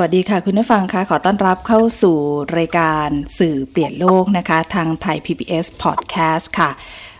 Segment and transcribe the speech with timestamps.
[0.00, 2.16] วัสดีค่ะ คุณผู้ฟังคะขอต้อนรับเข้าสู่
[2.58, 3.08] รายการ
[3.38, 6.70] สื่อเปลี่ยนโลกนะคะ ทางไทย PBS Podcast ค่ะ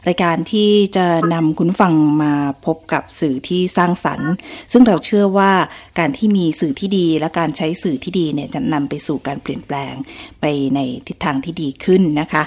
[0.08, 2.34] รายการที่จะนำคุณฟังมา
[2.66, 4.30] พบกับสื่อที่สร้างสรรค์
[4.72, 5.52] ซึ่งเราเชื่อว่า
[5.98, 9.94] การที่มีสื่อที่ดีและการใช้สื่อที่ดีเนี่ยจะนำไปสู่การเปลี่ยนแปลง
[10.40, 12.42] ไปในทิศทางที่ดีขึ้นนะคะ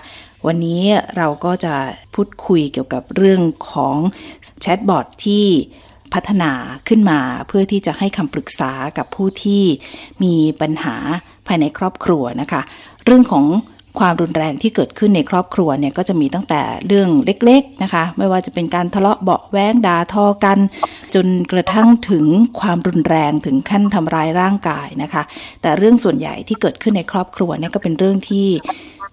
[0.47, 0.83] วันนี้
[1.17, 1.75] เราก็จะ
[2.15, 3.41] พูดคุยเกี่ยวกับเรื่อง
[3.71, 3.97] ของ
[4.61, 5.47] แชทบอทที่
[6.13, 6.52] พัฒนา
[6.88, 9.63] ขึ้นมาเพื่อที่จะให้คำปรึกษากับผู้ที่
[10.23, 10.95] มีปัญหา
[11.48, 12.62] ภายในครอบครัวนะคะ
[13.05, 13.45] เรื่องของ
[13.99, 20.59] ความรุนแรงที่เกิดขึ้นในครอบครัวเนี่ยก็จะมีตั้งแต่เรื่องเล็กๆนะคะ ไม่ว่าจะเป็นการทะเลาะเบาะแว้งด่าทอกัน
[21.16, 22.25] จนกระทั่งถึง
[22.59, 25.23] ความรุนแรงถึงขั้นทำร้ายร่างกายนะคะ
[25.61, 28.48] แต่เรื่องส่วนใหญ่ที่เกิดขึ้นในครอบครัวเนี่ยก็เป็นเรื่องที่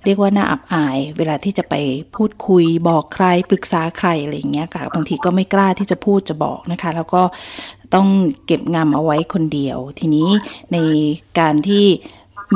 [0.04, 1.74] เรียกว่าน่าอับอาย เวลาที่จะไป
[2.16, 7.22] พูดคุยบอกใครปรึกษาใครอะไรอย่างเงี้ยค่ะ บางทีก็ไม่กล้าที่จะพูดจะบอกนะคะ แล้วก็
[7.94, 8.08] ต้อง
[8.46, 10.28] เก็บงำเอาไว้คนเดียว ทีนี้
[10.72, 10.78] ใน
[11.38, 11.86] การที่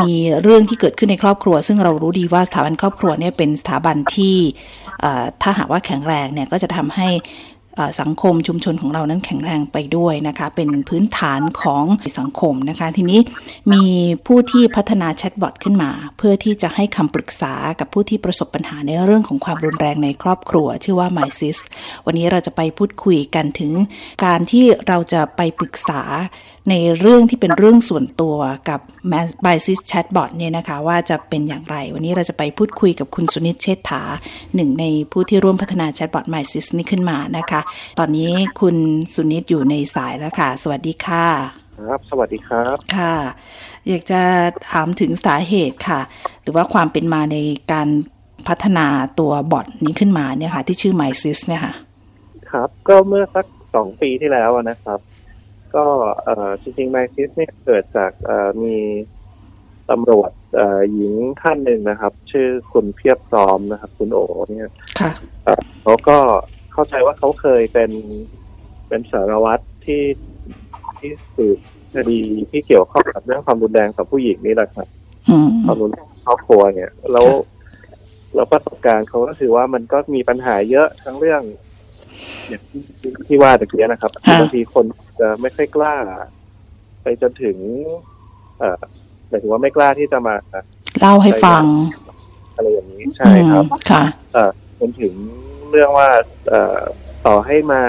[0.00, 4.36] มีเรื่องที่เกิดขึ้นในครอบครัว ซึ่งเรารู้ดีว่าสถาบันครอบครัวเนี่ยเป็นสถาบันที่
[5.42, 7.08] ถ้าหากว่าแข็งแรงเนี่ยก็จะทำให้
[8.00, 11.84] สังคมชุมชนของเรานั้นแข็งแรงไปด้วยนะคะ เป็นพื้นฐานของ
[12.18, 13.20] สังคมนะคะ ทีนี้
[13.72, 13.84] มี
[14.26, 21.58] ผู้ที่พัฒนาแชทบอทขึ้นมา เพื่อที่จะให้คำปรึกษากับผู้ที่ประสบปัญหาในเรื่องของความรุนแรงในครอบครัว ชื่อว่า MySis
[22.06, 23.72] วันนี้เราจะไปพูดคุยกันถึง
[24.24, 26.02] การที่เราจะไปปรึกษา
[26.70, 28.36] ในเรื่องที่เป็นเรื่องส่วนตัว
[28.68, 28.80] กับ
[29.44, 34.02] b y s y s Chatbot เนี่ยนะคะ ว่าจะเป็นอย่างไร วันนี้เราจะไปพูดคุยกับคุณสุนิตเชษฐา
[34.54, 37.60] หนึ่งในผู้ที่ร่วมพัฒนา Chatbot m y s y s นี้ขึ้นมานะคะ
[37.98, 38.30] ตอนนี้
[38.60, 38.76] คุณ
[39.14, 41.26] สุนิตอยู่ในสายแล้วค่ะ สวัสดีค่ะ
[41.78, 43.16] ครับ สวัสดีครับ ค่ะ
[43.88, 44.20] อยากจะ
[44.70, 46.00] ถามถึงสาเหตุค่ะ
[46.42, 47.36] หรือว่าความเป็นมาใน
[47.72, 47.88] การ
[48.48, 48.86] พัฒนา
[49.18, 51.74] ตัวบอทนี้ขึ้นมาเนี่ยค่ะ ที่ชื่อ MySys เนี่ยค่ะ
[52.50, 55.00] ครับ ก็เมื่อสักสองปีที่แล้วนะครับ
[55.76, 55.86] ก็
[56.62, 58.12] จริงๆไมซิสเนี่ยเกิดจาก
[58.62, 58.76] มี
[59.90, 60.30] ตำรวจ
[60.94, 64.18] หญิงท่านหนึ่งนะครับ ชื่อคุณเพียบพร้อมนะครับ คุณโอ
[64.50, 64.70] เนี่ย
[65.82, 66.18] เขาก็
[66.72, 67.90] เข้าใจว่าเขาเคยเป็น
[68.88, 70.02] เป็นสารวัตรที่
[70.98, 71.58] ที่สืบ
[71.94, 72.20] คดี
[72.50, 74.88] ที่เกี่ยวข้องกับเรื่องความรุนแรงต่อผู้หญิงนี่แหละครับ
[75.64, 77.26] ความรุนแรงครอบครัวเนี่ย แล้ว
[78.34, 81.42] แล้วประสบการณ์เขาก็คือว่ามันก็มีปัญหาเยอะทั้งเรื่อง
[82.48, 82.62] อย่าง
[83.28, 84.10] ที่ว่าตะกี้นะครับ
[84.40, 84.84] บางทีคน
[85.20, 85.96] จะไม่ค่อยกล้า
[87.02, 87.56] ไปจนถึง
[88.58, 88.80] เอ่อ
[89.28, 90.34] หมายถึงว่าไม่กล้าที่จะมา
[91.00, 91.64] เล่าให้ฟัง
[92.54, 95.12] อะไรอย่างนี้ใช่ครับค่ะ เอ่อจนถึง
[95.70, 96.08] เรื่องว่า
[96.48, 96.80] เอ่อ
[97.26, 97.82] ต่อให้มา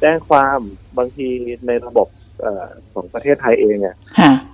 [0.00, 0.58] แจ้งความ
[0.98, 1.28] บางที
[1.66, 2.08] ในระบบ
[2.44, 2.46] อ
[2.92, 3.96] ของประเทศไทยเองอะ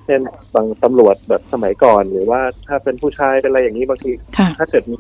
[0.05, 0.21] เช่น
[0.55, 4.11] บางตำรวจแบบสมัยก่อน หรือว่าถ้าเป็นผู้ชายเป็นอะไรอย่างนี้บางที
[4.59, 4.97] ถ้าเกิดมี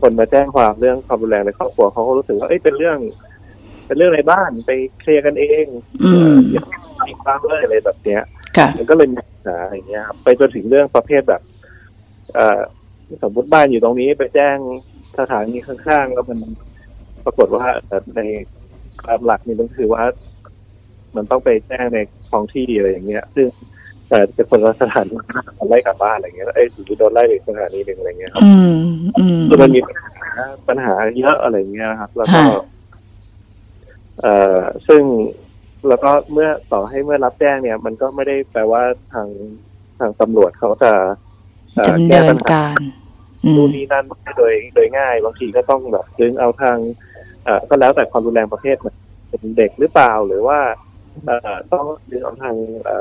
[0.00, 2.98] คนมาแจ้งความเรื่องความรุนแรงในครอบครัวเขาก็รู้สึกว่าเอ้ยเป็นเรื่อง
[3.88, 5.66] เป็นเรื่องในบ้านไปเคลียร์กันเอง
[6.52, 6.64] อย่า
[7.08, 8.22] มีความเลยอะไรแบบเนี้ย
[8.78, 11.42] มันก็เลยมีปัญหาอย่างเงี้ยครับไปจนถึงเรื่องประเภทแบบ
[12.34, 12.60] เอ่อ
[13.22, 14.56] สมมติบ้านอยู่ตรงนี้ไปแจ้ง
[15.18, 16.38] สถานีข้างๆแล้วมัน
[17.24, 17.66] ปรากฏว่า
[18.16, 18.20] ใน
[19.04, 20.02] ความหลักนี่มันคือว่า
[21.16, 21.98] มันต้องไปแจ้งใน
[22.30, 23.46] ท้องที่อะไรอย่างเงี้ย ซึ่ง
[24.08, 25.06] แต่เป็นคนละสถาน
[25.68, 28.42] ไล่กลับบ้านอะไรเงี้ยไอ้ถือโดนไล่ไปสถานีหนึ่งอะไรเงี้ยครับ
[29.48, 30.10] คือมันมีปัญหา
[30.68, 32.40] ปัญหาเยอะอะไรเงี้ยครับ แล้วก็
[34.22, 35.02] เอ่อซึ่ง
[35.88, 39.28] แล้วก็เมื่อต่อให้เมื่อรับแจ้งเนี่ย มันก็ไม่ได้แปลว่าทาง
[39.98, 40.92] ทางตำรวจเขาจะ
[42.08, 42.62] แก้ปัญหา
[43.56, 44.04] ดูนี้นั่น
[44.38, 46.76] โดยโดยง่าย บางทีก็ต้องแบบดึงเอาทาง
[47.44, 48.94] เอ่อก็แล้วแต่ความรุนแรงประเภทมัน
[49.28, 50.58] เป็นเด็กหรือเปล่าหรือว่า
[51.72, 52.54] ต้องดึงเอาทาง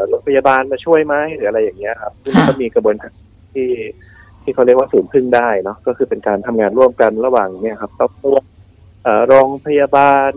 [0.08, 3.13] โรงพยาบาลมาช่วยไหมหรืออะไรอย่างเงี้ยครับซึ่งก็มีกระบวนการ
[3.54, 3.70] ที่
[4.44, 8.44] ที่เขาเรียกว่าศูนย์พึ่งได้เนาะก็คือเป็นการทำงานร่วมกันระหว่างเนี่ยครับต้องร่วม
[9.28, 10.31] โรงพยาบาล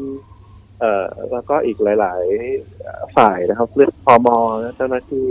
[0.81, 2.23] เอ่อแล้วก็อีกหลาย
[2.69, 4.29] ๆ ฝ่ายนะครับ เรื่องพม
[4.77, 5.27] เจ้าหน้าที่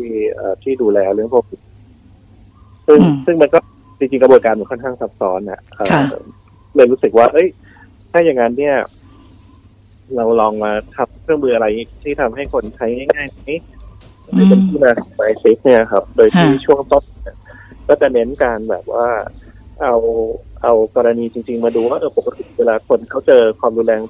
[0.63, 1.45] ที่ดูแลเรื่องพวก
[2.87, 3.59] ซึ่งซึ่งมันก็
[3.99, 5.59] จริง ๆ กระบวนการมันค่อนข้างซับซ้อนอะ
[6.75, 7.47] เลยรู้สึกว่า เอ้ย
[8.11, 8.75] ถ้าอย่างนั้นเนี่ย
[10.15, 11.67] เราลองมาทำเครื่องมืออะไร
[12.03, 13.57] ที่ทำให้คนใช้ง่ายๆนี้
[14.47, 17.03] เป็นที่มาไมซิกเนี่ยครับ โดยที่ช่วงต้น
[17.87, 19.07] ก็จะเน้นการแบบว่า
[19.81, 19.95] เอา
[20.63, 24.01] เอากรณีจริง ๆ มาดูว่าเออปกติเวลาคนเขาเจอความรุนแรง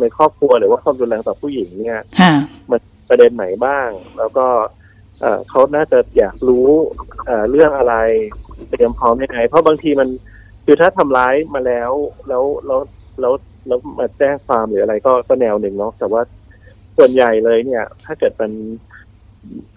[0.00, 2.00] ในครอบครัวหรือว่าความรุนแรงต่อผู้หญิงเนี่ย
[2.70, 3.88] มันประเด็นไหนบ้าง
[4.18, 4.46] แล้วก็
[5.20, 6.68] เเขาน่าจะอยากรู้
[7.50, 7.94] เรื่องอะไร
[8.70, 10.08] เตรียมพร้อมยังไงเพราะบางทีมัน
[10.64, 11.90] คือถ้าทำร้ายมาแล้ว
[12.28, 12.80] แล้วแล้ว
[13.20, 13.32] แล้ว
[13.66, 16.22] แล้วมาแจ้งความหรืออะไรก็ก็แนวหนึ่งเนาะแต่ว่า
[16.96, 18.52] ส่วนใหญ่เลยเนี่ย ถ้าเกิดมัน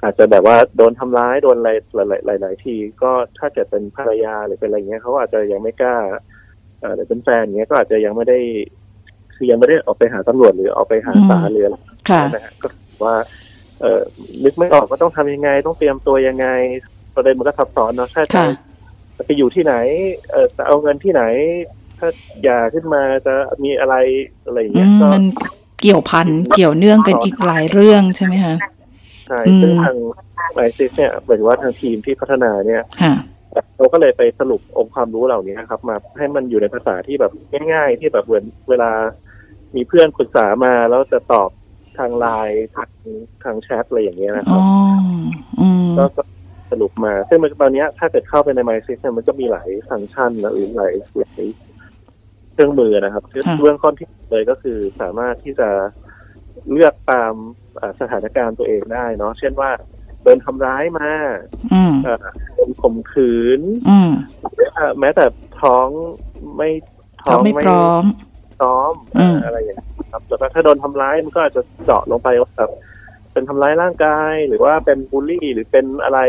[0.03, 1.97] อาจจะแบบว่าโดนทำร้ายโดนอะไรห
[2.29, 5.97] ลายหลายทีก็ถ้าเกิดเป็นภรรยาหรือเป็นอะไรเงี้ยเขาอาจจะยังไม่กล้า
[6.79, 8.39] เออหรือเป็นแฟนเงี้ยก็อาจจะยังไม่ได้
[9.41, 11.77] คือยังไม่ได้ออกไปหาตำรวจหรือออกไปหาศาลหรืออะไร
[12.33, 12.67] นะฮะก็
[13.03, 13.15] ว่า
[13.81, 14.01] เออ
[14.43, 16.47] นึกไม่ออกว่าต้องทำยังไง ต้องเตรียมตัวยังไง
[17.15, 18.45] ประเด็นมันก็ซับซ้อนเนาะใช่ใช่
[19.17, 19.75] จะไปอยู่ที่ไหน
[20.31, 21.23] เออจะเอาเงินที่ไหน
[21.99, 22.07] ถ้า
[22.43, 23.95] หย่าขึ้นมาจะมีอะไร
[24.45, 25.25] อะไรอย่างเงี้ยก็มัน
[25.81, 28.55] เกี่ยวพันเกี่ยวเนื่องกันอีกหลายเรื่องใช่ไหมคะ
[29.27, 29.97] ใช่ซึ่งทาง
[30.53, 32.83] ไอซิสเนี่ยหมายถึงว่าทางทีมที่พัฒนาเนี่ย
[33.77, 37.31] เราก็เลยไปสรุปองค์ความรู้เหล่านี้ครับ มาให้มันอยู่ในภาษาที่แบบ
[37.73, 38.91] ง่าย ๆ ที่แบบเหมือนเวลา
[39.75, 41.49] มีเพื่อนปรึกษามาแล้วจะตอบ
[41.97, 42.89] ทางไลน์ทาง
[43.43, 44.61] ทางแชทอะไรอย่างเงี้ยนะครับ
[45.97, 46.05] ก็
[46.71, 51.43] สรุปมาซึ่งมันตอนนี้ถ้าเกิดเข้าไปใน m y s เนี่ยมันก็มีหลายฟังก์ชันหรือหลายหลาย
[52.53, 55.69] เครื่องมือนะครับเรื่องข้อที่เลยก็คือสามารถที่จะ
[56.71, 57.33] เลือกตาม
[57.99, 59.71] สถานการณ์ตัวเองได้เนาะเช่นว่า
[60.23, 61.11] โดนทำร้ายมา
[62.55, 63.61] โดนข่มขืน
[64.99, 65.25] แม้แต่
[65.61, 65.87] ท้อง
[66.57, 66.69] ไม่
[67.23, 68.03] ท้องไม่พร้อม
[68.61, 68.93] พร้อม
[69.45, 72.71] อะไรอย่างนี้ครับแล้วก็ถ้าโดนทำร้ายมันก็อาจจะเจาะลงไปว่าแบบ
[73.33, 76.19] เป็นทำร้ายร่างกายหรือว่าเป็นบูลลี่หรือเป็นอะไร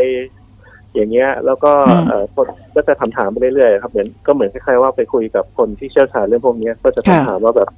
[0.95, 1.71] อย่างเงี้ย แล้วก็
[2.07, 7.69] เอคนก็จะถามถามไปเรื่อยๆครับเหมือนก็เหมือนคล้ายๆว่าไปคุยกับคนที่เชี่ยวชาญเรื่องพวกนี้ก็จะถามถามว่าแบบ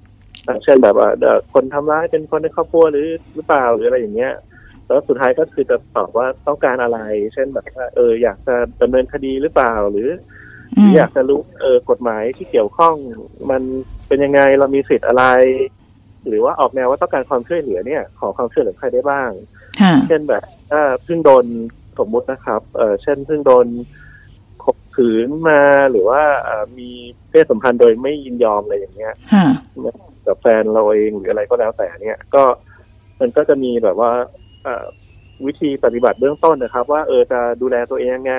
[0.63, 1.09] เช่นแบบว่า
[1.53, 4.33] คนทำร้ายเป็นคนในครอบครัวหรือหรือเปล่าหรืออะไรอย่างเงี้ย
[4.87, 6.99] แล้วสุดท้ายก็คือจะตอบว่าต้องการอะไร
[7.33, 10.07] เช่นแบบว่าเอออยากจะดำเนินคดีหรือเปล่าหรือ
[10.75, 12.95] หรืออยากจะรู้เออกฎหมายที่เกี่ยวข้อง
[13.51, 13.61] มัน
[14.07, 15.25] เป็นยังไงเรามีสิทธิ์อะไร
[16.27, 19.29] หรือว่าออกแนวว่าต้องการความช่วยเหลือเนี่ย ขอความช่วยเหลือใครได้บ้าง
[20.07, 21.45] เช่นแบบถ้าเพิ่งโดน
[21.99, 23.67] สมมุตินะครับ เออเช่นเพิ่งโดน
[24.63, 25.61] ข่มขืนมา
[25.91, 26.21] หรือว่า
[26.77, 26.89] มี
[27.29, 29.13] เพศสัมพันธ์โดยไม่ยินยอมอะไรอย่างเงี้ย
[30.25, 32.43] กับแฟนเราเองหรืออะไรก็แล้วแต่เนี่ย ก็
[33.19, 34.11] มันก็จะมีแบบว่า
[35.45, 38.35] วิธีปฏิบัติเบื้องต้นนะครับ ว่าเออจะดูแลตัวเองยังไง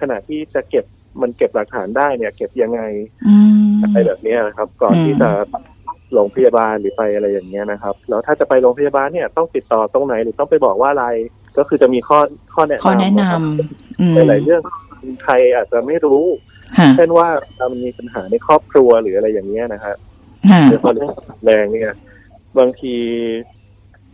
[0.00, 0.84] ขณะที่จะเก็บ
[1.20, 2.80] มันเก็บหลักฐานได้เนี่ย เก็บยังไง
[3.82, 5.30] อะไรแบบนี้นะครับ ก่อนที่จะ
[6.12, 11.06] โรงพยาบาลหรือไปอะไรอย่างเงี้ยนะครับ แล้วถ้าจะไปโรงพยาบาลเนี่ยต้องติดต่อตรงไหนหรือต้องไปบอกว่าอะไร
[11.58, 12.18] ก็คือจะมีข้อ
[12.54, 14.62] ข้อแนะนำข้อแนะนำหลายเรื่อง
[15.24, 16.22] ใครอาจจะไม่รู้
[16.96, 17.28] เช่นว่า
[17.70, 19.96] มันมีปัญหาในครอบครัวหรืออะไรอย่างเงี้ยนะครับ
[20.68, 21.10] หรือพอเรื่อง
[21.44, 21.94] แรงเนี่ย
[22.58, 22.96] บางที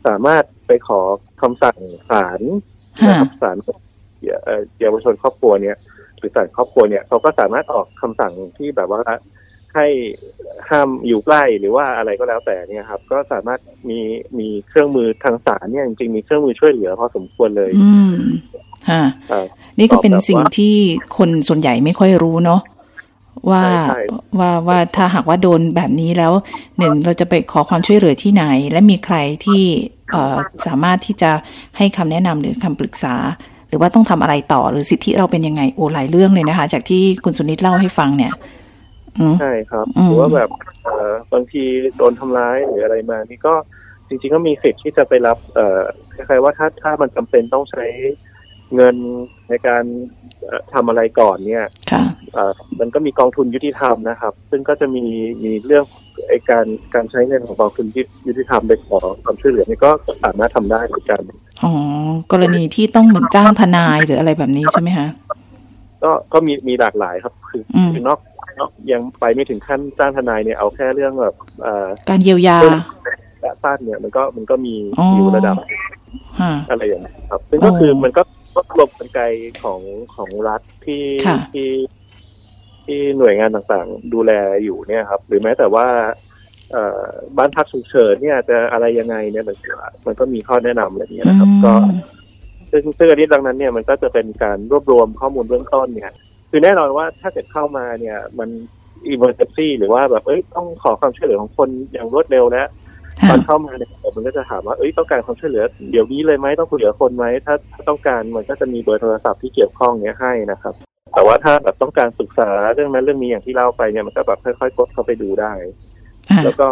[0.07, 1.01] สามารถไปขอ
[1.41, 1.77] คำสั่ง
[2.11, 2.41] ศาล
[3.07, 3.57] นะครับศาล
[4.79, 5.77] เยาวชนครอบครัวเนี่ย
[6.19, 9.03] หรือศาลครอบครัวเนี่ยเขาก็สามารถออกคำสั่งที่แบบว่า
[9.75, 9.87] ให้
[10.69, 14.01] ห้ามอยู่ใกล้หรือว่าอะไรก็แล้วแต่เนี่ยครับ ก็สามารถมี
[14.39, 18.17] มีเครื่องมือทางศาลเนี่ยจริงๆมีเครื่องมือช่วยเหลือพอสมควรเลย อืม
[18.91, 19.03] ฮะ
[19.79, 20.75] นี่ก็เป็นสิ่งที่
[21.17, 22.61] คนส่วนใหญ่ไม่ค่อยรู้เนาะ
[23.51, 23.65] ว่า
[24.39, 26.33] ว่าว่าถ้าหากว่าโดนแบบนี้แล้ว
[26.79, 29.63] หนึ่งเราจะไปขอความช่วยเหลือที่ไหน และมีใครที่
[30.11, 30.37] เออ
[30.67, 31.31] สามารถที่จะ
[31.77, 33.15] ให้คำแนะนำหรือคำปรึกษา
[33.69, 38.33] หรือว่าต้องทำอะไรต่อหรือสิทธิเราเป็นยังไงโอ้หลายเรื่องเลยนะคะ จากที่คุณสุนิตเล่าให้ฟังเนี่ย
[39.41, 40.49] ใช่ครับหรือว่าแบบ
[40.85, 40.89] เอ
[41.33, 41.63] บางที
[41.97, 43.55] โดนทำร้ายหรืออะไรมา นี่ก็
[44.09, 45.83] จริง ๆ ก็มีสิทธิ์ที่จะไปรับ เอ่อ
[46.15, 47.85] คล้ายๆว่าถ้าถ้ามันจำเป็นต้องใช้
[48.75, 48.95] เงิน
[49.49, 49.85] ในการ
[50.75, 51.65] ทำอะไรก่อนเนี่ย
[52.81, 55.05] มันก็มีกองทุนยุติธรรมนะครับ ซึ่งก็จะมี
[55.45, 55.85] มีเรื่อง
[56.29, 57.87] ไอการการใช้เงินของกองทุน
[58.27, 59.91] ยุติธรรมไปขอความช่วยเหลือนี่ก็
[60.25, 61.21] สามารถทำได้เหมือนกัน
[61.65, 61.73] อ๋อ
[62.33, 65.09] กรณีที่ต้องเหมือนจ้างทนายหรืออะไรแบบนี้ใช่ไหมคะ
[66.03, 68.21] ก็ก็มีมีหลากหลายครับ คือคือนอก
[68.59, 71.35] นอกยังไปไม่ถึงขั้นจ้างทนายเนี่ยเอาแค่เรื่องแบบ
[72.09, 72.59] การเยียวยา
[73.41, 74.75] และต้านเนี่ยมันก็มันก็มี
[75.17, 75.57] อยู่ระดับ
[76.71, 78.23] อะไรอย่างนี้ครับ ซึ่งก็คือมันก็
[78.57, 79.21] ก็รวมกลไก
[79.63, 79.81] ของ
[80.15, 81.05] ของรัฐที่
[81.53, 81.71] ที่
[82.87, 84.33] ที่หน่วยงานต่างๆ ดูแล
[84.65, 85.87] อยู่เนี่ยครับ หรือแม้แต่ว่า
[87.39, 89.57] บ้านพักฉุกเฉินเนี่ยจะอะไรยังไงเนี่ยมัน
[90.07, 91.75] มันก็มีข้อแนะนำอะไรอย่างเงี้ยนะครับ ก็
[92.71, 96.13] ซึ่งซึ่งอันนี้ดังนั้นเนี่ยมันก็จะเป็นการรวบรวมข้อมูลเบื้องต้นเนี่ย
[96.51, 98.49] คือแน่นอนว่าถ้าเกิดเข้ามาเนี่ย มัน
[99.07, 102.69] อีเมอร์เจนซี่หรือว่าแบบเอ้ยต้องขอความช่วยเหลือของคนอย่างรวดเร็วแล้ว
[103.31, 107.55] ตอนเข้ามาเนี่ยมันก็จะถามว่าเอ้ยต้องการความช่วยเหลือ เดี๋ยวนี้เลยไหมต้องคุยกับคนไหมถ้า
[107.89, 110.75] ต้องการมันก็จะมีเบอร์โทรศัพท์ที่เกี่ยวข้องเนี้ยให้นะครับ
[111.15, 115.53] แต่ว่าถ้าแบบต้องการศึกษาเรื่องนั้นเรื่องนี้อย่างที่เล่าไปเนี่ยมันก็แบบค่อยๆกดเข้าไปดูได้
[116.45, 116.69] แล้วก็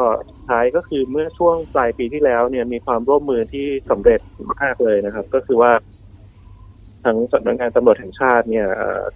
[0.49, 4.21] ท้ายก็คือเมื่อช่วงปลายปีที่แล้วเนี่ยมีความร่วมมือที่สำเร็จ
[4.55, 5.73] มากเลยนะครับ ก็คือว่า
[7.05, 8.69] ทั้งสำนักงานตำรวจแห่งชาติเนี่ย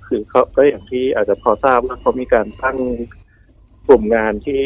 [0.06, 2.76] คือเขาก็อย่างที่อาจจะพอทราบว่าเขามีการตั้ง
[3.88, 4.61] กลุ่มงานที่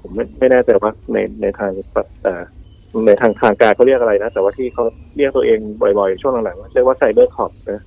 [0.00, 1.70] ผมไม่ไม่แน่ใจว่าในในทาง
[3.06, 4.84] ในทางทางการเขาเรียกอะไรนะ แต่ว่าที่เขา
[5.16, 7.80] เรียกตัวเองบ่อยๆ ช่วงหลังๆเรียกว่าไซเบอร์คอปนะ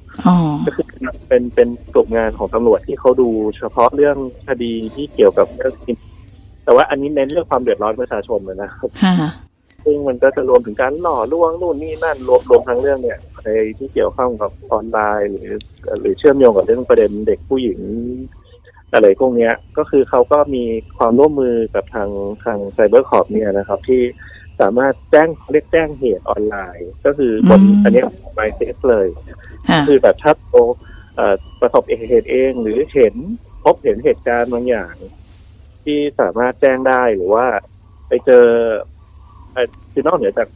[0.66, 0.86] ก็คือ
[1.28, 5.74] เป็นเป็นกลุ่มงานของตำรวจที่เขาดูเฉพาะเรื่องคดีที่เกี่ยวกับเรื่อง
[6.64, 8.90] แต่ว่าอันนี้เน้นเรื่องความเดือดร้อนประชาชนเลยนะครับ
[9.84, 15.54] ซึ่งมันก็จะรวมถึงการล่อลวงนู่นนี่นั่นรวมรวมทั้งเรื่องเนี่ยในที่เกี่ยวข้องกับออนไลน์ หรือ
[16.00, 17.80] หรือเชื่อมโยงกับเรื่องประเด็นเด็กผู้หญิง
[18.94, 20.64] อะไรพวกนี้ก็คือเขาก็มี
[20.98, 22.10] ความร่วมมือกับทาง
[22.46, 24.02] ทาง Cyber Cop เนี่ยนะครับ ที่
[24.62, 28.04] สามารถแจ้งเรียกแจ้งเหตุออนไลน์ ก็คือบนอันนี้
[28.34, 29.08] My Sis เลย
[29.88, 30.56] คือแบบถ้าโอ
[31.62, 33.16] ประสบเหตุเองหรือเห็น
[33.64, 34.94] พบเห็นเหตุการณ์บางอย่าง
[35.84, 37.46] ที่สามารถแจ้งได้หรือว่า
[38.08, 38.46] ไปเจอ
[39.92, 40.48] คือนอกเหนือจาก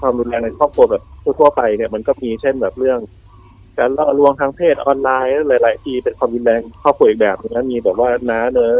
[0.00, 1.02] ความรุนแรงในครอบครัวแบบ
[1.38, 3.00] ทั่วไปเนี่ยมันก็มีเช่นแบบเรื่อง
[3.78, 8.74] การล่อลวงทางเพศออนไลน์หลาย ๆ ทีเป็นความรุนแรงครอบครัวอีกแบบนึงมีแบบว่าน้าเนื้อ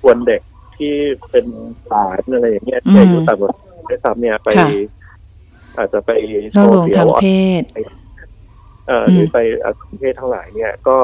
[0.00, 0.42] ควรเด็ก
[0.76, 0.94] ที่
[1.30, 1.46] เป็น
[1.90, 3.50] สารอะไรอย่างเงี้ยที่อายุต่ำกว่า
[3.88, 4.48] ได้ซ้ำเนี่ยไป
[5.78, 6.10] อาจจะไป
[6.52, 7.26] โชว์เสียวเพ
[7.60, 7.62] ศ
[8.88, 10.98] เอ่อหรือไปอาเพศทั้งหลายเนี่ยก็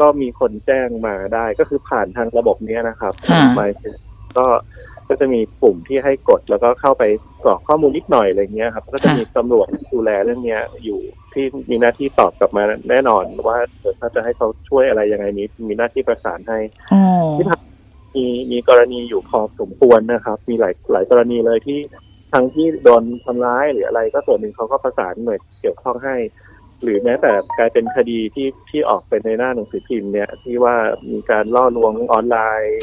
[0.00, 3.12] ก็มีคนแจ้งมาได้ก็คือผ่านทางระบบนี้นะครับ
[3.56, 3.60] ไป
[4.38, 4.46] ก็
[5.08, 7.02] ก็จะมีปุ่มที่ให้กดแล้วก็เข้าไป
[7.44, 11.00] กรอกข้อมูลนิดหน่อยอะไรเงี้ยครับ ก็จะมีตำรวจดูแลเรื่องเนี้ยอยู่
[11.32, 13.58] ที่มีหน้าที่ตอบกลับมาแน่นอนว่า
[14.00, 16.58] ถ้าจะให้เขาช่วยอะไรยังไงนี้มีหน้าที่ประสานให้
[17.36, 17.44] ที่
[18.16, 21.78] มีมีกรณีอยู่พอสมควรนะครับ มีหลายหลายกรณีเลยที่
[22.32, 26.16] ทั้งที่โดนทำร้ายหรืออะไรก็ส่วนหนึ่งเขาก็ประสานหน่วยเกี่ยวข้องให้
[26.82, 30.76] หรือแม้แต่กลายเป็นคดีที่ที่ออกเป็นในหน้าหนังสือพิมพ์เนี่ยที่ว่า
[31.10, 32.78] มีการล่อลวงออนไลน์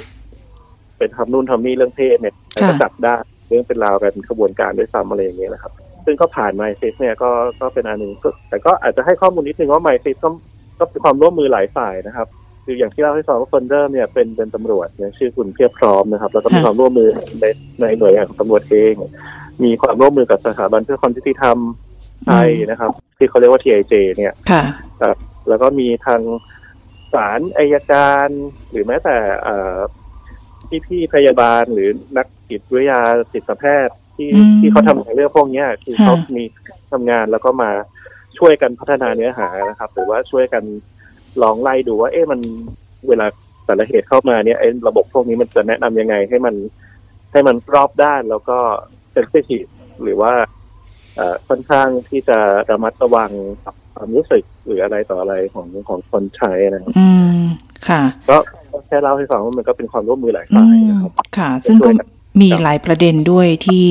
[1.01, 2.36] เป็นทำนู่นทำนี่เรื่องเพศเนี่ย
[2.67, 3.15] ก็จับได้
[3.48, 5.72] เรื่องเป็นราวกันขบวนการด้วยซ้ำอะไรอย่างเงี้ยนะครับ
[6.05, 7.29] ซึ่งก็ผ่านไมซิสเนี่ยก็
[7.62, 8.13] ก็เป็นอันหนึ่ง
[8.50, 10.29] แต่ก็อาจจะให้ข้อมูลนิดนึงว่าไมซิสก็
[10.79, 12.27] ก็เป็นความร่วมมือหลายฝ่ายนะครับ
[12.65, 17.10] คืออย่างที่เล่าให้ฟังว่าคนเดิมเนี่ยเป็นเป็นตำรวจเนี่ยชื่อคุณเพียบพร้อมนะครับ แล้วก็มีความร่วมมือ
[17.41, 17.46] ใน
[17.81, 18.93] ในหน่วยงานของตำรวจเอง
[19.63, 21.58] มีความร่วมมือกับสถาบันเพื่อความยุติธรรม
[22.25, 24.34] ไทยนะครับ ที่เขาเรียกว่า TIJ เนี่ย
[25.50, 26.22] แล้วก็มีทาง
[27.13, 28.27] ศาลอายการ
[28.72, 29.17] หรือแม้แต่
[30.88, 33.00] พี่ๆพยาบาลหรือนักจิตวิทยา
[33.34, 36.44] จิตแพทย์ที่ที่เขาทำเรื่องพวกนี้คือเขามี
[36.92, 37.72] ทำงานแล้วก็มา
[38.38, 40.63] ช่วยกันพัฒนาเนื้อหานะครับ หรือว่าช่วยกัน
[41.42, 42.40] ลองไล่ดูว่า เอ๊ะมัน
[43.08, 43.28] เวลา
[43.66, 46.56] แต่ละเหตุเข้ามาเนี่ยไอ้ระบบพวกนี้มันจะแนะนํำยังไงให้มัน
[47.32, 48.58] ให้มันรอบด้านแล้วก็
[49.12, 49.66] เซนซิทีฟ
[50.04, 50.34] หรือว่า
[51.48, 52.38] ค่อนข้างที่จะ
[52.72, 53.32] ระมัดระวัง
[53.94, 57.08] ความรู้สึกหรืออะไรต่ออะไรของของคนใช้นะครับ อื
[57.40, 57.42] ม
[57.88, 58.38] ค่ะ ก็
[58.88, 61.92] แค่เล่าให้ฟังว่ามันก็เป็นความร่วมมือหลายฝ่ายนะครับค่ะ ซึ่งก็
[62.40, 63.88] มีหลายประเด็นด้วยที่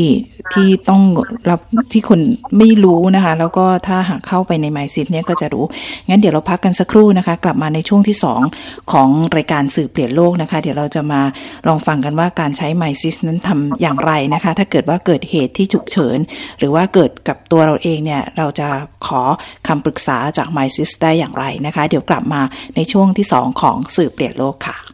[0.54, 1.02] ที่ต้อง
[1.50, 1.60] รับ
[1.92, 2.20] ที่คน
[2.58, 5.64] ไม่รู้นะคะ แล้วก็ถ้าหากเข้าไปในไมซิตเนี่ยก็จะรู้
[6.08, 8.16] งั้นเดี๋ยวเราพักกันสักครู่นะคะ กลับมาในช่วงที่
[8.54, 11.20] 2 ของรายการสื่อเปลี่ยนโลกนะคะ เดี๋ยวเราจะมา
[11.68, 16.18] ลองฟังกันว่าการใช้ไมซิสนั้นทำอย่างไรนะคะ ถ้าเกิดว่าเกิดเหตุที่ฉุกเฉิน
[16.58, 18.68] หรือว่าเกิดกับตัวเราเองเนี่ย เราจะ
[19.06, 19.22] ขอ
[19.66, 22.42] คำปรึกษาจากไมซิสได้อย่างไรนะคะ เดี๋ยวกลับมา
[22.76, 24.89] ในช่วงที่ 2 ของสื่อเปลี่ยนโลกค่ะ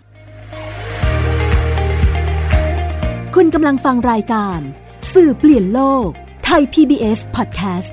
[3.41, 4.61] คุณกำลังฟังรายการ
[5.13, 6.09] สื่อเปลี่ยนโลก
[6.45, 7.93] ไทย PBS Podcast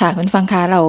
[0.00, 0.82] ค่ะคุณฟังคะเรา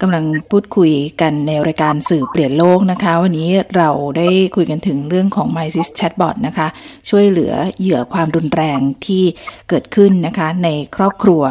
[0.00, 6.68] กำลังพูดคุยกันในรายการสื่อเปลี่ยนโลกนะคะ วันนี้เราได้คุยกันถึงเรื่องของ MySys Chatbot นะคะ
[7.10, 9.24] ช่วยเหลือเหยื่อความรุนแรงที่
[9.68, 11.42] เกิดขึ้นนะคะ ในครอบครัว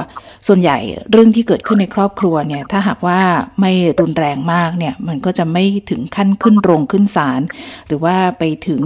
[0.48, 0.78] ส่วนใหญ่
[1.12, 3.20] เรื่องที่เกิดขึ้นในครอบครัวเนี่ยถ้าหากว่า
[3.62, 7.42] ไม่รุนแรงมากเนี่ยมันก็จะไม่ถึงขั้นขึ้นโรงขึ้นศาล
[7.88, 8.82] หรือว่าไปถึง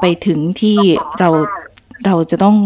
[0.00, 0.78] ไปถึงที่
[1.18, 1.30] เรา
[2.06, 2.56] เราจะต้อง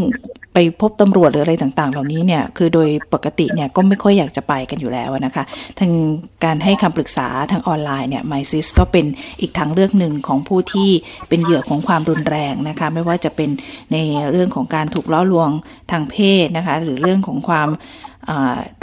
[0.56, 5.44] ไปพบตำรวจหรืออะไรต่าง ๆ เหล่านี้เนี่ยคือโดยปกติเนี่ยก็ไม่ค่อยอยากจะไปกันอยู่แล้วนะคะ
[5.78, 5.92] ทาง
[6.44, 9.06] การให้คำปรึกษาทางออนไลน์เนี่ย MySys ก็เป็น
[9.40, 10.90] อีกทางเลือกหนึ่งของผู้ที่
[11.28, 13.50] เป็นเหยื่อของความรุนแรงนะคะ ไม่ว่าจะเป็น
[13.92, 13.96] ใน
[14.30, 15.50] เรื่องของการถูกล้อลวง
[15.90, 17.68] ทางเพศนะคะ หรือเรื่องของความ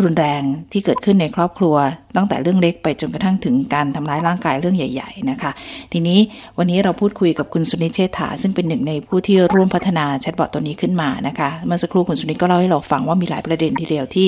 [0.03, 0.41] รุนแรง
[0.71, 1.75] ที่เกิดขึ้นในครอบครัว
[2.15, 5.51] ตั้งแต่เรื่องเล็กไปจนกระทั่งถึงการทำร้ายร่างกายเรื่องใหญ่ ๆ นะคะ
[5.93, 6.19] ทีนี้
[6.57, 14.27] วันนี้เราพูดคุยกับคุณสุนิเชษฐา ซึ่งเป็นหนึ่งในผู้ที่ร่วมพัฒนาแชทบอทตัวนี้ขึ้นมานะคะเมื่อสักครู่คุณสุนิก็เล่าให้เราฟังว่ามีหลายประเด็นทีเดียวที่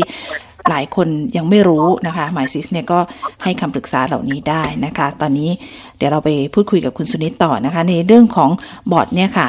[0.69, 2.99] หลายคนยังไม่รู้นะคะหมายซิสเนี่ยก็
[3.43, 5.49] ให้คำปรึกษาเหล่านี้ได้นะคะ ตอนนี้
[5.97, 8.49] เดี๋ยวเราไปพูดคุยกับคุณสุนิตต่อนะคะ ในเรื่องของ
[8.91, 9.47] บอทเนี่ยค่ะ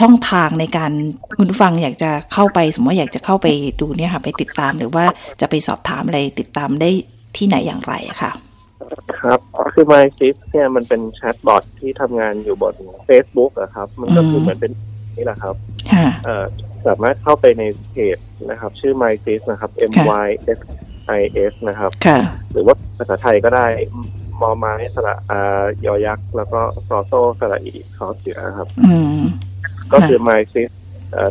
[0.00, 0.92] ช่องทางในการ
[1.38, 3.46] คุณผู้ฟังอยากจะเข้าไป สมมติอยากจะเข้าไป
[3.80, 5.04] ดูเนี่ยค่ะ ไปติดตามหรือว่า
[5.40, 6.90] จะไปสอบถามอะไรติดตามได้
[7.36, 8.32] ที่ไหนอย่างไรคะ
[9.20, 9.40] ครับ
[9.74, 12.74] คือ MySys เนี่ยมันเป็นแชทบอทที่ทำงานอยู่บน
[13.08, 14.72] Facebook อะครับ มันก็คือเหมือนเป็น
[15.16, 15.54] นี่แหละครับ
[16.24, 16.44] เอ่อ
[16.86, 18.18] สามารถเข้าไปในเพจ
[18.50, 19.92] นะครับ ชื่อ MySys นะครับ M
[20.26, 20.60] Y S
[21.18, 21.90] I S นะครับ
[22.52, 23.66] หรือว่าภาษาไทยก็ได้
[24.40, 25.40] มอมาให้สระอา
[25.86, 28.68] ยอยักษ์ แล้วก็ซอโซสระอีซอเสือครับ
[29.92, 30.70] ก็คือ MySys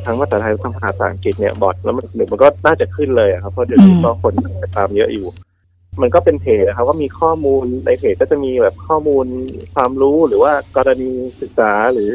[0.05, 4.33] ทั้งภาษาไทยทั้งภาษาอังกฤษเนี่ยบอทแล้วมันหนึ่งมันก็น่าจะขึ้นเลยครับเพราะเดี๋ยวนี้ก็คน
[4.77, 5.27] ตามเยอะอยู่
[6.01, 9.25] มันก็เป็นเพจนะครับก็มีข้อมูลในเพจก็จะมีแบบข้อมูล
[9.75, 11.09] ความรู้หรือว่ากรณี
[11.41, 12.09] ศึกษาหรือ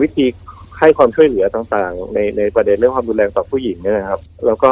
[0.00, 0.26] วิธี
[0.78, 4.70] ให้ความช่วยเหลือต่างๆ ในในประเด็นเรื่องความรุนแรงต่อผู้หญิงเนี่ยนะครับ แล้วก็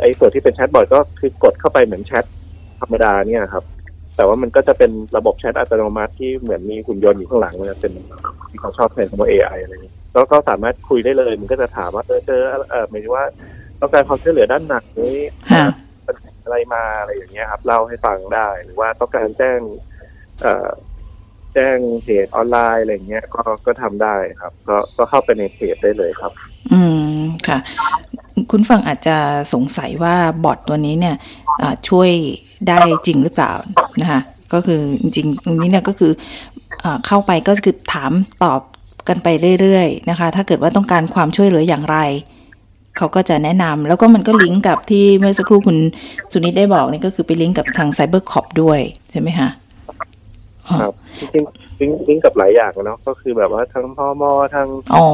[0.00, 2.24] ไอ้ส่วนที่เป็นแชทบอทก็คือกดเข้าไปเหมือนแชท
[2.80, 3.64] ธรรมดาเนี่ยครับ
[4.16, 7.92] แต่ว่ามันก็จะเป็นระบบแชทอัตโนมัติที่เหมือนมีหุ่นยนต์อยู่ข้างหลังมันจะเป็น
[8.48, 13.24] ที่เขาชอบใช้คำว่า AI อะไรนี้ แล้วก็สามารถคุยได้เลย มันก็จะถามว่าเออเจอเออหมายถึงว่า
[13.80, 15.16] ต้องการความช่วยเหลือด้านหนักนี้
[16.44, 19.60] อะไรมาอะไรอย่างเงี้ยครับเล่าให้ฟังได้หรือว่าต้องการแจ้ง
[20.42, 20.68] เอ่อ
[21.54, 26.32] แจ้งเพจออนไลน์อะไรเงี้ยก็ก็ทำได้ครับ ก็ก็เข้าไปในเพจได้เลยครับ
[26.72, 26.82] อื
[27.16, 27.58] มค่ะ
[28.50, 29.16] คุณฟังอาจจะ
[29.54, 31.16] สงสัยว่าบอทตัวนี้เนี่ย
[31.88, 32.10] ช่วย
[32.68, 33.52] ได้จริงหรือเปล่า
[34.00, 34.20] นะคะ
[34.52, 36.12] ก็คือจริงๆตรงนี้เนี่ยก็คือ
[37.06, 38.60] เข้าไปก็คือถามตอบ
[39.08, 39.28] กันไป
[39.60, 41.98] เรื่อยๆนะคะ ถ้าเกิดว่าต้องการความช่วยเหลืออย่างไร
[42.96, 45.76] เขาก็จะแนะนำแล้วก็มันก็ลิงก์กับที่เมื่อสักครู่คุณ
[46.32, 49.48] สุนิตได้บอกนี่ก็คือไปลิงก์กับทาง Cyber Cop ด้วยใช่ไหมคะ
[50.80, 50.92] ครับ
[51.32, 51.44] จริง
[51.80, 55.06] ลิงก์ลิงก์กับหลายอย่างเนาะก็คือแบบว่าทั้งพ่อมอทั้งอ๋อ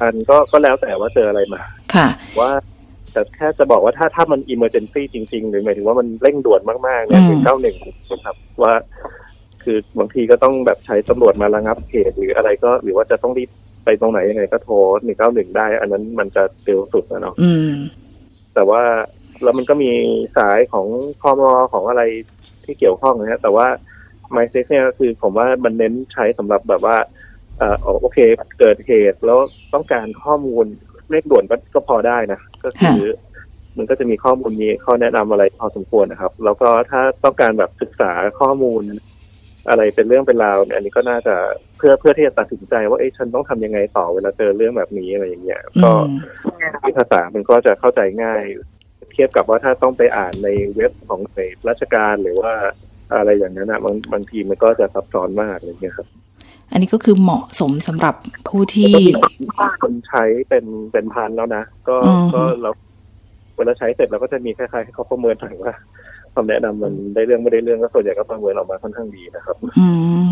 [0.00, 1.60] อันก็ก็แล้วแต่ว่าเจออะไรมา
[1.94, 2.06] ค่ะ
[2.40, 2.50] ว่า
[3.12, 7.76] แต่แค่จะบอกว่าถ้าถ้ามันอิมเมอร์เจนซี่จริง ๆ หรือหมายถึงว่ามันเร่งด่วนมากๆเนี่ยถึงเก้าหนึ่ง
[8.24, 8.72] ครับว่า
[9.66, 13.50] คือบางทีก็ต้องแบบใช้ตำรวจมาระงับเหตุหรืออะไรก็หรือว่าจะต้องรีบ
[13.84, 14.74] ไปตรงไหนยังไงก็โทร
[15.04, 17.34] หนึ่งเก้าหนึ่งได้ อันนั้นมันจะเร็วสุดนะเนาะ
[18.54, 18.82] แต่ว่า
[19.42, 19.90] แล้วมันก็มี
[20.36, 20.86] สายของ
[21.20, 22.02] พอมอของอะไร
[22.64, 23.66] ที่เกี่ยวข้องนะฮะแต่ว่า
[24.34, 26.96] m y s e เนี่ยคือผมว่ามันเน้นใช้สำหรับแบบว่า
[27.58, 28.18] เออโอเค
[28.58, 29.38] เกิดเหตุแล้ว
[29.74, 30.64] ต้องการข้อมูล
[31.08, 33.00] เร่งด่วนก็ก็พอได้นะ ก็คือ
[33.76, 38.82] มันก็จะมีข้อมูลมีข้อแนะนำอะไรพอสมควรนะครับ แล้วก็ถ้าต้องการแบบศึกษาข้อมูล
[39.68, 41.34] อะไรเป็นเรื่องเป็นราวอันนี้ก็น่าจะ
[41.78, 45.92] เพื่อเพื่อที่จะตัดสินใจว่าเอ้ฉันต้องทำยังไงต่อเวลาเจอเรื่องแบบนี้อะไรอย่างเงี้ยก็
[46.82, 48.42] ที่ภาษามันก็จะเข้าใจง่าย
[49.12, 52.52] เทียบกับว่าถ้าต้องไปอ่านในเว็บของในราชการหรือว่า
[53.14, 56.08] อะไรอย่างนั้นอะบางบางทีมันก็จะซับซ้อนมากอะไรเงี้ยครับ
[56.72, 58.14] อันนี้ก็คือเหมาะสมสำหรับ
[58.48, 58.92] ผู้ที่
[59.82, 61.96] คนใช้เป็นเป็นพันแล้วนะก็
[62.34, 62.70] ก็เรา
[63.56, 65.74] เวลาใช้เสร็จเราก็จะมีคล้ายๆให้เขาประเมินหน่อยว่า
[66.36, 69.86] คำแนะนำมันได้เรื่องไม่ได้เรื่องก็ส่วนใหญ่ก็ประเมินออกมาค่อนข้างดีนะครับอื
[70.26, 70.28] ม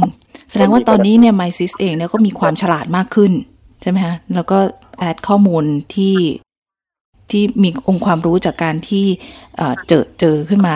[0.51, 3.33] แสดงว่าตอนนี้เนี่ยไมซิสเองเนี่ยก็มีความฉลาดมากขึ้น
[3.83, 4.59] ใช่ไหมฮะ แล้วก็
[4.99, 5.65] แอดข้อมูล
[5.95, 6.17] ที่
[7.31, 9.07] ที่มีองค์ความรู้จากการที่
[9.89, 10.75] เจอเจอขึ้นมา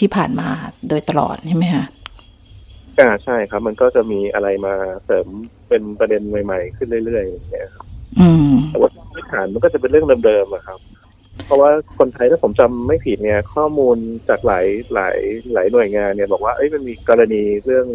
[0.00, 0.48] ที่ผ่านมา
[0.88, 1.84] โดยตลอดใช่ไหมฮะ
[2.98, 5.26] อ่าใช่ครับ มันก็จะมีอะไรมาเสริม
[5.68, 7.86] เป็นประเด็นใหม่ ๆ ขึ้นเรื่อยๆอย่างเงี้ยครับ
[8.70, 10.78] แต่ว่าพื้นฐานมันก็จะเป็นเรื่องเดิมๆอะครับ
[11.46, 13.96] เพราะว่าคนไทยถ้าผมจำไม่ผิดเนี่ย ข้อมูล
[14.28, 15.16] จากหลายหลาย
[15.52, 17.86] หลายหน่วยงานเนี่ยบอกว่าเอ้ยมันมีกรณีเรื่อง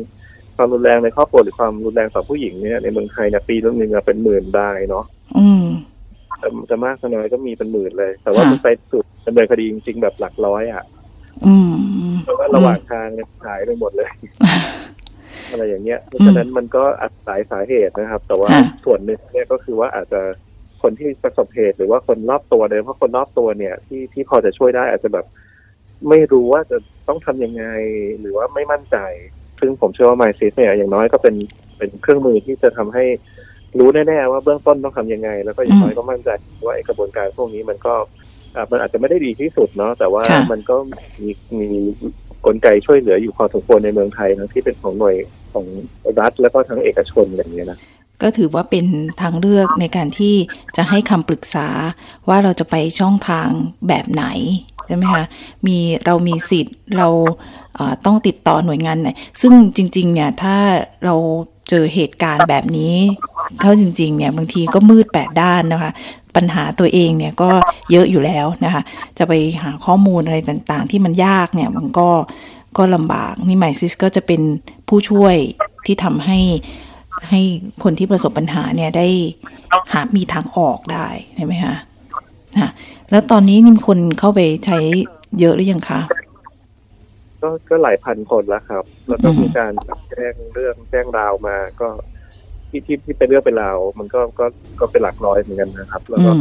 [0.56, 5.06] ความรุนแรงในครอบครัวหรือความรุนแรงต่อผู้หญิงเนี่ยในเมืองไทยเนี่ยปีละหนึ่งเป็นหมื่นรายเนาะ
[5.38, 5.66] อืม
[6.70, 10.84] จะมากจะน้อยก็มีเป็นหมื่นเลย แต่ว่ามันไปสุดดำเนินคดีจริงๆแบบหลักร้อยอะ
[11.46, 11.74] อืม
[12.26, 14.10] แต่ว่าระหว่างทางเนี่ยหายไปหมดเลย
[15.52, 18.50] อะไรอย่างเงี้ยเพราะฉะนั้นมันก็อัดสายสาเหตุนะครับ แต่ว่า
[18.86, 20.22] ส่วนหนึ่งเนี่ยก็คือว่าอาจจะ
[20.86, 25.26] คนที่ประสบเหตุหรือว่าคนรอบตัวเลยเพราะคนรอบตัวเนี่ย ที่ที่พอจะช่วยได้อาจจะแบบ
[26.10, 27.64] ไม่รู้ว่าจะต้องทํำยังไง
[28.20, 28.98] หรือว่าไม่มั่นใจ
[29.60, 31.36] ซึ่งผมเชื่อว่าไมซิสเนี่ยอย่างน้อยก็เป็น
[31.78, 33.06] เป็นเครื่องมือที่จะทำให้
[33.80, 36.30] รู้แน่ๆว่าเบื้องต้นต้องทํำยังไง แล้วก็อย่างน้อยก็มั่นใจ
[36.66, 37.94] ว่าไอ้กระบวนการพวกนี้มันก็
[38.72, 40.76] มันอาจจะไม่ได้ดีที่สุดเนาะแต่ว่ามันก็
[41.22, 41.70] มีมี
[42.46, 45.16] กลไกช่วยเหลืออยู่พอสมควรในเมืองไทยทั้งที่เป็นของหน่วย
[45.54, 45.66] ของ
[46.20, 47.80] รัฐแล้วก็ทั้งเอกชนอย่างเงี้ยนะ
[48.22, 48.86] ก็ถือว่าเป็น
[49.22, 50.36] ทางเลือกในการที่
[50.78, 51.68] จะให้คำปรึกษา
[52.30, 53.48] ว่าเราจะไปช่องทาง
[53.88, 54.26] แบบไหน
[54.88, 55.26] ใช่ไหมคะ
[55.68, 57.08] มีเรามีสิทธิ์เรา
[58.06, 59.10] ต้องติดต่อหน่วยงานไหน
[59.42, 60.58] ซึ่งจริง ๆ เนี่ยถ้า
[61.06, 61.16] เรา
[61.70, 62.96] เจอเหตุการณ์แบบนี้
[63.60, 65.92] เขาจริง ๆ เนี่ยบางทีก็มืดแปดด้านนะคะ
[66.36, 67.50] ปัญหาตัวเองเนี่ยก็
[67.92, 68.82] เยอะอยู่แล้วนะคะ
[69.18, 72.10] จะไปหาข้อมูลอะไรต่างๆ ที่มันยากเนี่ยมันก็
[72.78, 74.42] ก็ลำบากนี่ไมซิสก็จะเป็น
[74.88, 75.36] ผู้ช่วย
[75.86, 76.40] ที่ทำให้
[77.30, 77.42] ให้
[77.84, 79.08] คนที่ประสบปัญหาเนี่ยได้
[79.94, 81.76] หามีทางออกได้ใช่ไหมคะ
[82.56, 82.72] นะ
[83.12, 84.78] แล้วตอนนี้มีคนเข้าไปใช้
[85.40, 86.00] เยอะหรือยังคะ
[87.42, 89.74] ก็ก็หลายพันคนแล้วครับ แล้วก็มีการ
[90.10, 91.88] แจ้งเรื่องแจ้งราวมา ก็
[92.70, 94.46] ที่ที่ที่เป็นเรื่องเป็นราวมันก็ก็
[94.80, 96.32] ก็เป็นหลักร้อยเหมือนกันนะครับ แล้วก็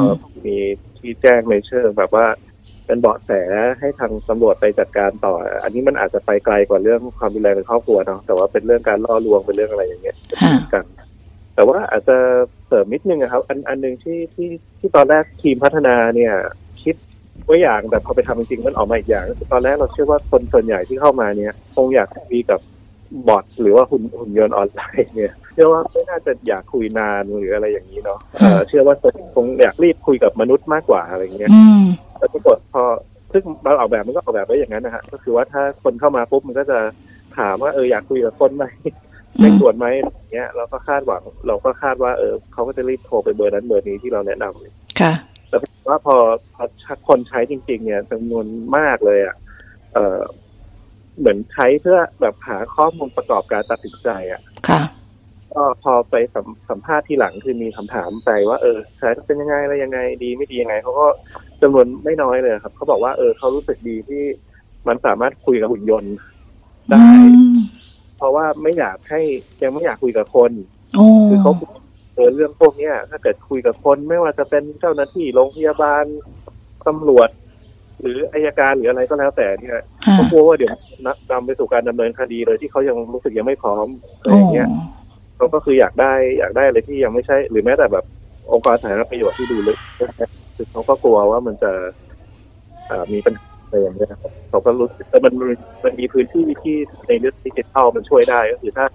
[0.46, 0.56] มี
[0.98, 2.26] ที่แจ้งในเชิงแบบว่า
[2.86, 3.30] เป็นเบาะแส
[3.80, 10.16] ให้ทางตำรวจไปจัดการต่อ อันนี้มันอาจจะไปไกลกว่าเรื่องความรุนแรงในครอบครัวเนาะแต่ว่าเป็นเรื่องการล่อลวงเป็นเรื่องอะไรอย่างเงี้ย
[10.72, 10.84] กัน
[11.54, 12.16] แต่ว่าอาจจะ
[12.66, 16.32] เสริมนิดนึงนะครับ อันอันหนึ่งที่ที่ที่ตอนแรกทีมพัฒนาเนี่ย
[16.82, 16.94] คิด
[17.48, 22.60] ว่าอย่างแต่พอไปทำจริงๆมันออกมาอีกอย่างตอนแรกเราเชื่อว่าคนส่วนใหญ่ที่เข้ามาเนี่ย คงอยากคุยกับ
[23.28, 28.20] บอทหรือว่าหุ่นหุ่นยนต์ออนไลน์เนี่ยเชื่อว่าไม่น่าจะอยากคุยนานหรืออะไรอย่างนี้เนาะ
[28.68, 28.96] เชื่อว่า
[29.34, 31.50] คงอยากรีบคุยกับมนุษย์มากกว่าอะไรเงี้ย
[32.18, 32.82] แต่ปรากฏพอ
[33.32, 36.78] ซึ่งเราออกแบบมันก็ออกแบบไว้อย่างนั้นนะฮะก็คือว่าถ้าคนเข้ามาปุ๊บมันก็จะ
[37.38, 38.64] ถามว่าเอออยากคุยกับคนไหม
[39.40, 45.12] ไม่ตรวจไหมอย่างเงี้ยเราก็คาดหวัง เราก็คาดว่าเออเขาก็จะรีบโทรไปเบอร์นั้นเบอร์นี้ที่เราแนะนำค่ะ
[45.48, 45.56] แต่
[45.88, 46.16] ว่าพอ
[46.54, 46.64] พอ
[47.08, 48.46] คนใช้จริง ๆ เนี่ยจำนวน
[48.76, 49.36] มากเลยอะ
[49.94, 50.22] เออ
[51.18, 54.82] เหมือนใช้เพื่อแบบหาข้อมูลประกอบการตัดสินใจอะค่ะ
[55.56, 61.06] ก็พอไปสัมสัมภาษณ์ที่หลังคือมีคำถามไปว่าเออใช้เป็นยังไงอะไรยังไงดีไม่ดียังไงเขาก็
[61.62, 64.24] จำนวนไม่น้อยเลยครับเขาบอกว่าเออเขารู้สึกดีที่
[64.88, 66.14] มันสามารถคุยกับหุ่นยนต์
[66.90, 67.06] ได้
[68.16, 69.20] เพราะว่าไม่อยากให้
[69.62, 70.50] ยังไม่อยากคุยกับคน
[71.28, 71.52] คือเขา
[72.14, 76.04] เออเรื่องพวกเนี้ย ถ้าเกิดคุยกับคนไม่ว่าจะเป็นเจ้าหน้าที่โรงพยาบาล
[76.86, 77.28] ตำรวจ
[78.00, 80.74] หรืออายการหรืออะไรก็แล้วแต่เนี่ยเขากลัวว่าเดี๋ยว
[81.30, 83.86] นำไปสู่การดำเนินคดีเลยที่เขายังรู้สึกยังไม่พร้อม
[84.20, 84.68] อะไรอย่างเงี้ย
[85.36, 88.04] เขาก็คืออยากได้อยากได้อะไรที่ยังไม่ใช่ หรือแม้แต่แบบ
[88.52, 89.78] องค์กรสาธารณประโยชน์ที่ดูลึก
[90.56, 91.70] คือเขาก็กลัวว่ามันจะ
[93.12, 95.34] มีปัญหาอะไรอย่างเงี้ยครับเขาก็รู้สึกแต่มัน
[95.84, 96.76] มันมีพื้นที่ที่
[97.08, 98.86] ในเรื่องดิจิทัลมันช่วยได้ก็คือถ้า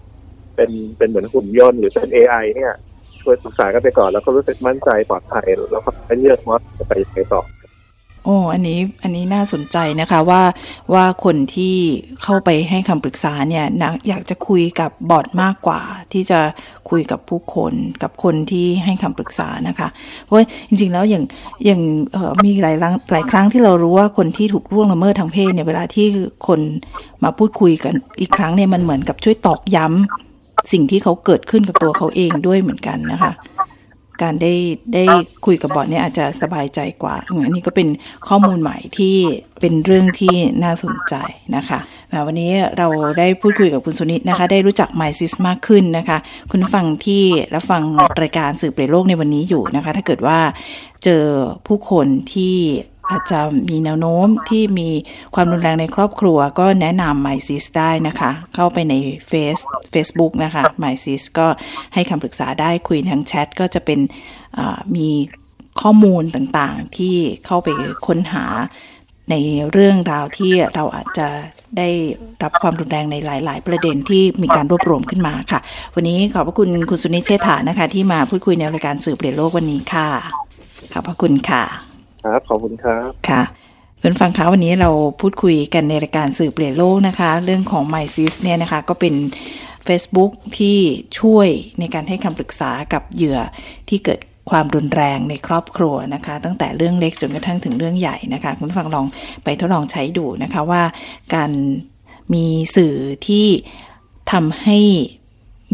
[0.56, 2.74] เป็นเป็นเหมือนหุ่นยนต์หรือเป็น AI เนี่ย
[3.22, 7.42] ช่วยศึกษากันไปก่อนแล้วก็รู้สึกมั่นใจปลอดภัยแล้วก็เลือกว่าจะไปยังไงต่อ
[8.26, 10.44] โอ้อันนี้อันนี้น่าสนใจนะคะว่า
[10.94, 11.76] ว่าคนที่
[12.24, 15.82] เข้าไปให้คำปรึกษาเนี่ยนะอยากจะคุยกับบอทมากกว่า
[16.14, 16.40] ที่จะ
[16.90, 19.88] คุยกับผู้คนกับคนที่ให้คำปรึกษานะคะ
[20.24, 21.24] เพราะจริงๆแล้วอย่าง
[21.66, 21.82] อย่าง
[22.46, 26.08] มีหลายครั้งหลายครั้งที่เรารู้ว่าคนที่ถูกล่วงละเมิดทางเพศเนี่ยเวลาที่
[26.48, 26.60] คน
[27.24, 33.32] มาพูดคุยกันอีกครั้งเนี่ยมันเหมือนกับช่วยตอกย้ำสิ่งที่เขาเกิดขึ้นกับตัวเขาเองด้วยเหมือนกันนะคะ
[34.22, 34.54] การได้
[34.94, 35.04] ได้
[35.46, 37.88] คุยกับบอทเนี่ยอาจจะสบายใจกว่าอันนี้ก็เป็น
[38.28, 39.16] ข้อมูลใหม่ที่
[39.62, 41.16] เป็นเรื่องที่น่าสนใจ
[41.56, 41.80] นะคะ
[42.26, 42.88] วันนี้เรา
[43.20, 46.18] ได้พูดคุยกับคุณสุนิตนะคะ ได้รู้จักไมซิสมากขึ้นนะคะ
[46.52, 47.24] คุณฟังที่
[47.56, 47.84] รับฟัง
[48.22, 50.40] รายการสื่อเปรโลกในวันนี้อยู่นะคะ ถ้าเกิดว่า
[51.04, 51.24] เจอ
[51.68, 52.56] ผู้คนที่
[53.12, 54.90] อาจจะมีแนวโน้มที่มี
[55.36, 58.94] ความรุนแรงในครอบครัวก็แนะนำ MySys ได้นะคะ เข้าไปใน
[59.28, 59.58] เฟซ
[59.94, 61.48] Facebook นะคะ MySys ก็
[61.94, 64.00] ให้คำปรึกษาได้คุยทางแชทก็จะเป็น
[64.96, 65.10] มี
[65.82, 67.68] ข้อมูลต่างๆที่เข้าไป
[68.08, 68.46] ค้นหา
[69.32, 69.36] ใน
[69.72, 71.28] เรื่องราวที่เราอาจจะ
[71.78, 71.90] ได้
[72.44, 75.60] รับความรุนแรงในหลาย ๆ ประเด็นที่มีการรวบรวมขึ้นมาค่ะ
[75.96, 80.08] วันนี้ขอบพระคุณคุณสุนิเชษฐานะคะ ที่มาพูดคุยในรายการสื่อเปลี่ยนโลกวันนี้ค่ะ
[80.94, 81.89] ขอบพระคุณค่ะ
[82.24, 83.44] ครับขอบคุณครับ ค่ะ
[83.98, 84.90] เพื่อนฟังคะวันนี้เรา
[85.22, 89.16] พูดคุยกันในรายการสื่อเปลี่ยนโลกนะคะ เรื่องของ m y s i s เนี่ยนะคะ ก็เป็น
[89.88, 90.78] Facebook ที่
[91.20, 91.48] ช่วย
[91.80, 93.40] ในการให้คำปรึกษากับเหยื่อ
[93.90, 99.06] ที่เกิดความรุนแรงในครอบครัวนะคะ ตั้งแต่เรื่องเล็กจนกระทั่งถึงเรื่องใหญ่นะคะ คุณฟังลอง
[99.44, 100.84] ไปทดลองใช้ดูนะคะว่า
[101.36, 101.52] การ
[102.34, 102.94] มีสื่อ
[103.28, 103.48] ที่
[104.32, 104.80] ทำให้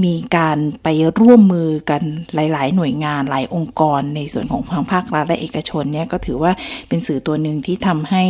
[0.03, 0.87] มีการไป
[1.19, 2.01] ร่วมมือกัน
[2.35, 6.51] หลาย ๆ หน่วยงานหลายองค์กรในส่วนของทางภาครัฐและเอกชนเนี่ยก็ถือว่า
[6.87, 8.23] เป็นสื่อตัวหนึ่งที่ทำให้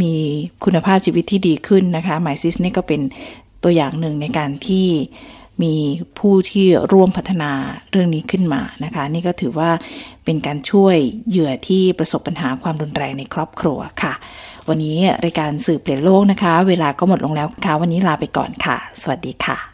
[0.00, 0.12] มี
[0.64, 3.00] คุณภาพชีวิตที่ดีขึ้นนะคะหมายซิสนี่ก็เป็น
[3.62, 4.86] ตัวอย่างหนึ่งในการที่
[5.62, 5.74] มี
[6.18, 7.52] ผู้ที่ร่วมพัฒนา
[7.90, 9.70] เรื่องนี้ขึ้นมานะคะ นี่ก็ถือว่า
[10.24, 10.96] เป็นการช่วย
[11.28, 14.14] เหยื่อที่ประสบปัญหาความรุนแรงในครอบครัวค่ะ
[14.68, 19.73] วันนี้รายการสื่อเปลี่ยนโลกนะคะ เวลาก็หมดลงแล้วค่ะ วันนี้ลาไปก่อนค่ะ สวัสดีค่ะ